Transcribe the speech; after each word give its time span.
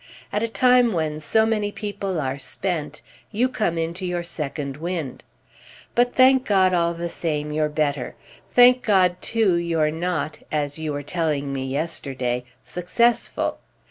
At 0.33 0.41
a 0.41 0.47
time 0.47 0.93
when 0.93 1.19
so 1.19 1.45
many 1.45 1.71
people 1.71 2.19
are 2.19 2.39
spent 2.39 3.03
you 3.31 3.47
come 3.47 3.77
into 3.77 4.03
your 4.03 4.23
second 4.23 4.77
wind. 4.77 5.23
But, 5.93 6.15
thank 6.15 6.43
God, 6.43 6.73
all 6.73 6.95
the 6.95 7.07
same, 7.07 7.51
you're 7.51 7.69
better! 7.69 8.15
Thank 8.49 8.81
God, 8.81 9.21
too, 9.21 9.53
you're 9.57 9.91
not, 9.91 10.39
as 10.51 10.79
you 10.79 10.91
were 10.91 11.03
telling 11.03 11.53
me 11.53 11.67
yesterday, 11.67 12.45
'successful. 12.63 13.59